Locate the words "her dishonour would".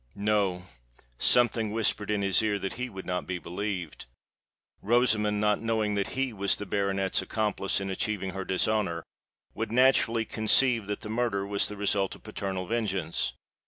8.31-9.71